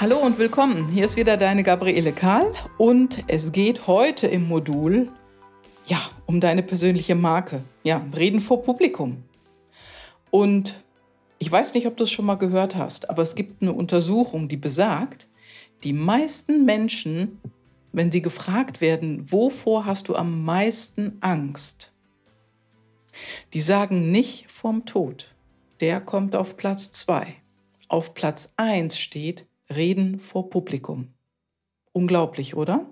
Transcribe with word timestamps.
Hallo 0.00 0.18
und 0.18 0.38
willkommen. 0.38 0.86
Hier 0.86 1.04
ist 1.04 1.16
wieder 1.16 1.36
deine 1.36 1.64
Gabriele 1.64 2.12
Kahl 2.12 2.54
und 2.76 3.24
es 3.26 3.50
geht 3.50 3.88
heute 3.88 4.28
im 4.28 4.46
Modul 4.46 5.10
ja, 5.86 5.98
um 6.24 6.40
deine 6.40 6.62
persönliche 6.62 7.16
Marke. 7.16 7.64
Ja, 7.82 8.06
reden 8.16 8.40
vor 8.40 8.62
Publikum. 8.62 9.24
Und 10.30 10.84
ich 11.40 11.50
weiß 11.50 11.74
nicht, 11.74 11.88
ob 11.88 11.96
du 11.96 12.04
es 12.04 12.12
schon 12.12 12.26
mal 12.26 12.36
gehört 12.36 12.76
hast, 12.76 13.10
aber 13.10 13.22
es 13.22 13.34
gibt 13.34 13.60
eine 13.60 13.72
Untersuchung, 13.72 14.46
die 14.46 14.56
besagt, 14.56 15.26
die 15.82 15.92
meisten 15.92 16.64
Menschen, 16.64 17.40
wenn 17.90 18.12
sie 18.12 18.22
gefragt 18.22 18.80
werden, 18.80 19.32
wovor 19.32 19.84
hast 19.84 20.06
du 20.06 20.14
am 20.14 20.44
meisten 20.44 21.18
Angst? 21.22 21.92
Die 23.52 23.60
sagen 23.60 24.12
nicht 24.12 24.48
vom 24.48 24.86
Tod. 24.86 25.34
Der 25.80 26.00
kommt 26.00 26.36
auf 26.36 26.56
Platz 26.56 26.92
zwei. 26.92 27.34
Auf 27.88 28.14
Platz 28.14 28.52
eins 28.56 28.96
steht 28.96 29.47
Reden 29.74 30.18
vor 30.18 30.50
Publikum. 30.50 31.08
Unglaublich, 31.92 32.54
oder? 32.54 32.86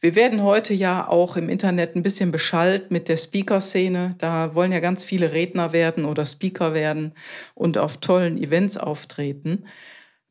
Wir 0.00 0.14
werden 0.14 0.42
heute 0.42 0.74
ja 0.74 1.08
auch 1.08 1.36
im 1.36 1.48
Internet 1.48 1.96
ein 1.96 2.02
bisschen 2.02 2.30
beschallt 2.30 2.90
mit 2.90 3.08
der 3.08 3.16
Speaker-Szene. 3.16 4.14
Da 4.18 4.54
wollen 4.54 4.72
ja 4.72 4.80
ganz 4.80 5.02
viele 5.02 5.32
Redner 5.32 5.72
werden 5.72 6.04
oder 6.04 6.24
Speaker 6.24 6.74
werden 6.74 7.14
und 7.54 7.78
auf 7.78 7.96
tollen 7.96 8.38
Events 8.38 8.76
auftreten. 8.76 9.64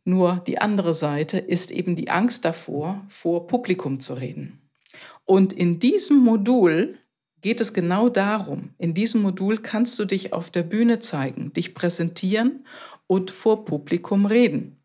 Nur 0.05 0.41
die 0.47 0.59
andere 0.59 0.93
Seite 0.93 1.37
ist 1.37 1.69
eben 1.69 1.95
die 1.97 2.09
Angst 2.09 2.45
davor, 2.45 3.05
vor 3.09 3.47
Publikum 3.47 3.99
zu 3.99 4.13
reden. 4.13 4.61
Und 5.25 5.51
in 5.51 5.79
diesem 5.79 6.17
Modul 6.17 6.97
geht 7.41 7.59
es 7.59 7.73
genau 7.73 8.07
darum. 8.07 8.73
In 8.77 8.93
diesem 8.93 9.21
Modul 9.21 9.57
kannst 9.57 9.99
du 9.99 10.05
dich 10.05 10.31
auf 10.31 10.49
der 10.49 10.63
Bühne 10.63 10.99
zeigen, 10.99 11.51
dich 11.51 11.73
präsentieren 11.73 12.65
und 13.05 13.31
vor 13.31 13.65
Publikum 13.65 14.25
reden. 14.25 14.76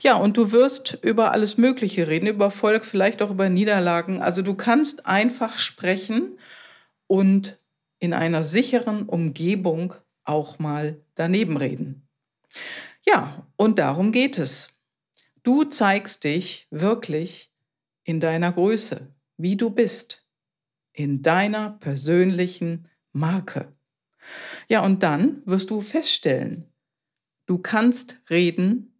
Ja, 0.00 0.16
und 0.16 0.36
du 0.36 0.52
wirst 0.52 0.98
über 1.02 1.32
alles 1.32 1.56
Mögliche 1.56 2.08
reden, 2.08 2.26
über 2.26 2.50
Volk, 2.50 2.84
vielleicht 2.84 3.22
auch 3.22 3.30
über 3.30 3.48
Niederlagen. 3.48 4.20
Also 4.20 4.42
du 4.42 4.54
kannst 4.54 5.06
einfach 5.06 5.58
sprechen 5.58 6.38
und 7.06 7.58
in 7.98 8.12
einer 8.12 8.42
sicheren 8.42 9.08
Umgebung 9.08 9.94
auch 10.24 10.58
mal 10.58 11.00
daneben 11.14 11.56
reden. 11.56 12.08
Ja, 13.06 13.46
und 13.56 13.78
darum 13.78 14.12
geht 14.12 14.38
es. 14.38 14.80
Du 15.42 15.64
zeigst 15.64 16.24
dich 16.24 16.66
wirklich 16.70 17.50
in 18.04 18.20
deiner 18.20 18.52
Größe, 18.52 19.08
wie 19.36 19.56
du 19.56 19.70
bist, 19.70 20.24
in 20.92 21.22
deiner 21.22 21.70
persönlichen 21.70 22.88
Marke. 23.12 23.72
Ja, 24.68 24.80
und 24.84 25.02
dann 25.02 25.42
wirst 25.44 25.70
du 25.70 25.80
feststellen, 25.80 26.66
du 27.46 27.58
kannst 27.58 28.20
reden, 28.30 28.91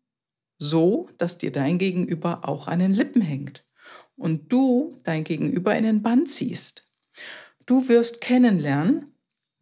so, 0.63 1.09
dass 1.19 1.39
dir 1.39 1.51
dein 1.51 1.79
Gegenüber 1.79 2.49
auch 2.49 2.69
an 2.69 2.79
den 2.79 2.93
Lippen 2.93 3.21
hängt 3.21 3.65
und 4.17 4.53
du 4.53 5.01
dein 5.03 5.25
Gegenüber 5.25 5.75
in 5.77 5.85
den 5.85 6.03
Bann 6.03 6.27
ziehst. 6.27 6.89
Du 7.67 7.89
wirst 7.89 8.21
kennenlernen, 8.21 9.13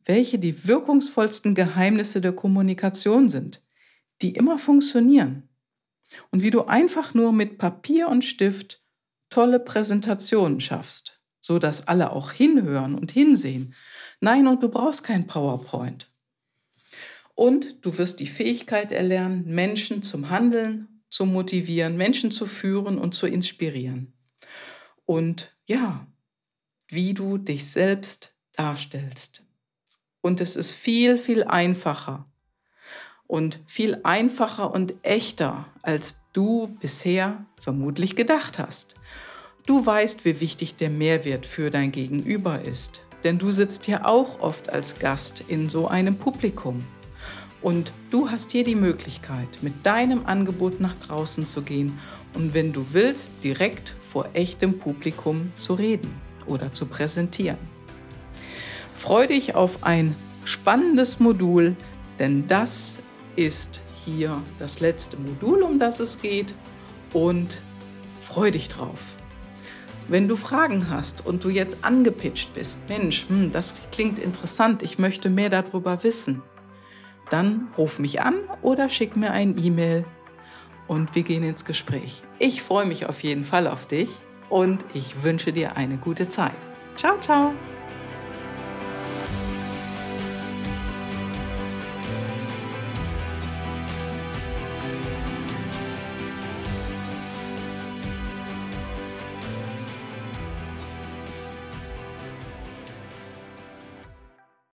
welche 0.05 0.39
die 0.39 0.67
wirkungsvollsten 0.67 1.55
Geheimnisse 1.55 2.21
der 2.21 2.33
Kommunikation 2.33 3.31
sind, 3.31 3.63
die 4.21 4.33
immer 4.33 4.59
funktionieren 4.59 5.49
und 6.31 6.43
wie 6.43 6.51
du 6.51 6.65
einfach 6.65 7.15
nur 7.15 7.33
mit 7.33 7.57
Papier 7.57 8.09
und 8.09 8.25
Stift 8.25 8.83
tolle 9.31 9.61
Präsentationen 9.61 10.61
schaffst, 10.61 11.21
so 11.41 11.59
dass 11.59 11.89
alle 11.89 12.13
auch 12.13 12.33
hinhören 12.33 12.95
und 12.95 13.11
hinsehen. 13.11 13.75
Nein, 14.21 14.47
und 14.47 14.63
du 14.63 14.69
brauchst 14.69 15.05
kein 15.05 15.27
PowerPoint. 15.27 16.11
Und 17.35 17.87
du 17.87 17.97
wirst 17.97 18.21
die 18.21 18.27
Fähigkeit 18.27 18.93
erlernen, 18.93 19.47
Menschen 19.47 20.03
zum 20.03 20.29
Handeln 20.29 20.90
zu 21.11 21.27
motivieren, 21.27 21.97
Menschen 21.97 22.31
zu 22.31 22.47
führen 22.47 22.99
und 22.99 23.15
zu 23.15 23.27
inspirieren. 23.27 24.15
Und 25.05 25.57
ja, 25.67 26.07
wie 26.89 27.15
du 27.15 27.39
dich 27.39 27.71
selbst 27.71 28.35
darstellst. 28.53 29.43
Und 30.21 30.41
es 30.41 30.57
ist 30.57 30.73
viel, 30.73 31.19
viel 31.19 31.45
einfacher 31.45 32.27
und 33.27 33.61
viel 33.67 34.01
einfacher 34.03 34.73
und 34.73 34.95
echter, 35.03 35.67
als 35.83 36.17
du 36.33 36.77
bisher 36.81 37.47
vermutlich 37.61 38.17
gedacht 38.17 38.59
hast. 38.59 38.97
Du 39.67 39.85
weißt, 39.85 40.25
wie 40.25 40.41
wichtig 40.41 40.77
der 40.77 40.91
Mehrwert 40.91 41.47
für 41.47 41.71
dein 41.71 41.93
Gegenüber 41.93 42.63
ist, 42.63 43.03
denn 43.25 43.39
du 43.39 43.51
sitzt 43.51 43.87
ja 43.87 44.05
auch 44.05 44.41
oft 44.41 44.69
als 44.69 44.99
Gast 44.99 45.45
in 45.49 45.69
so 45.69 45.87
einem 45.87 46.17
Publikum. 46.17 46.85
Und 47.63 47.93
du 48.11 48.31
hast 48.31 48.53
hier 48.53 48.65
die 48.65 48.75
Möglichkeit, 48.75 49.49
mit 49.61 49.85
deinem 49.85 50.27
Angebot 50.27 50.81
nach 50.81 50.95
draußen 51.07 51.45
zu 51.45 51.63
gehen 51.63 51.99
und 52.35 52.55
wenn 52.55 52.73
du 52.73 52.87
willst, 52.93 53.33
direkt 53.45 53.95
vor 54.11 54.29
echtem 54.33 54.79
Publikum 54.79 55.53
zu 55.57 55.75
reden 55.75 56.11
oder 56.47 56.73
zu 56.73 56.87
präsentieren. 56.87 57.59
Freu 58.97 59.27
dich 59.27 59.55
auf 59.55 59.83
ein 59.83 60.15
spannendes 60.45 61.21
Modul, 61.21 61.77
denn 62.19 62.47
das 62.47 62.99
ist 63.37 63.83
hier 64.05 64.43
das 64.59 64.81
letzte 64.81 65.17
Modul, 65.17 65.63
um 65.63 65.79
das 65.79 66.01
es 66.01 66.21
geht 66.21 66.55
und 67.13 67.59
freu 68.23 68.51
dich 68.51 68.69
drauf. 68.69 69.01
Wenn 70.09 70.27
du 70.27 70.35
Fragen 70.35 70.91
hast 70.91 71.25
und 71.25 71.45
du 71.45 71.51
jetzt 71.51 71.79
angepitcht 71.83 72.53
bist, 72.55 72.81
Mensch, 72.89 73.29
hm, 73.29 73.53
das 73.53 73.75
klingt 73.93 74.19
interessant, 74.19 74.83
ich 74.83 74.99
möchte 74.99 75.31
mehr 75.31 75.51
darüber 75.51 76.03
wissen, 76.03 76.43
dann 77.31 77.69
ruf 77.79 77.99
mich 77.99 78.21
an 78.21 78.35
oder 78.63 78.89
schick 78.89 79.17
mir 79.17 79.33
ein 79.33 79.57
E-Mail 79.59 80.05
und 80.87 81.15
wir 81.15 81.23
gehen 81.23 81.43
ins 81.43 81.65
Gespräch. 81.65 82.23
Ich 82.39 82.63
freue 82.63 82.87
mich 82.87 83.07
auf 83.07 83.23
jeden 83.23 83.45
Fall 83.45 83.67
auf 83.67 83.87
dich 83.87 84.11
und 84.49 84.85
ich 84.93 85.23
wünsche 85.23 85.53
dir 85.53 85.77
eine 85.77 85.97
gute 85.97 86.29
Zeit. 86.29 86.53
Ciao, 86.97 87.19
ciao. 87.21 87.53